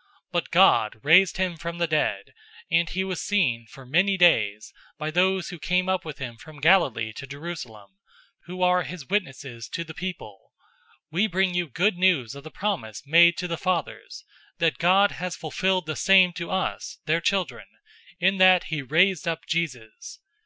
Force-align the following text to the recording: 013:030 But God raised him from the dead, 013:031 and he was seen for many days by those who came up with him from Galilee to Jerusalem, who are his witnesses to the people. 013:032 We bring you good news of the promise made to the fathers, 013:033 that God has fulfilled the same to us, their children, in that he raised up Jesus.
013:030 0.00 0.06
But 0.32 0.50
God 0.50 0.98
raised 1.02 1.36
him 1.36 1.56
from 1.58 1.76
the 1.76 1.86
dead, 1.86 2.32
013:031 2.72 2.78
and 2.80 2.88
he 2.88 3.04
was 3.04 3.20
seen 3.20 3.66
for 3.66 3.84
many 3.84 4.16
days 4.16 4.72
by 4.96 5.10
those 5.10 5.50
who 5.50 5.58
came 5.58 5.90
up 5.90 6.06
with 6.06 6.16
him 6.16 6.38
from 6.38 6.58
Galilee 6.58 7.12
to 7.12 7.26
Jerusalem, 7.26 7.98
who 8.44 8.62
are 8.62 8.84
his 8.84 9.10
witnesses 9.10 9.68
to 9.68 9.84
the 9.84 9.92
people. 9.92 10.52
013:032 11.12 11.12
We 11.12 11.26
bring 11.26 11.52
you 11.52 11.68
good 11.68 11.98
news 11.98 12.34
of 12.34 12.44
the 12.44 12.50
promise 12.50 13.02
made 13.04 13.36
to 13.36 13.46
the 13.48 13.58
fathers, 13.58 14.24
013:033 14.58 14.58
that 14.60 14.78
God 14.78 15.10
has 15.10 15.36
fulfilled 15.36 15.84
the 15.84 15.96
same 15.96 16.32
to 16.32 16.50
us, 16.50 16.96
their 17.04 17.20
children, 17.20 17.66
in 18.18 18.38
that 18.38 18.64
he 18.72 18.80
raised 18.80 19.28
up 19.28 19.44
Jesus. 19.46 20.18